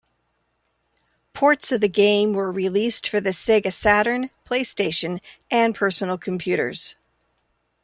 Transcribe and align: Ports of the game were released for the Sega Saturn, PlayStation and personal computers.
Ports 1.33 1.71
of 1.71 1.79
the 1.79 1.87
game 1.87 2.33
were 2.33 2.51
released 2.51 3.07
for 3.07 3.21
the 3.21 3.29
Sega 3.29 3.71
Saturn, 3.71 4.31
PlayStation 4.49 5.19
and 5.51 5.75
personal 5.75 6.17
computers. 6.17 6.95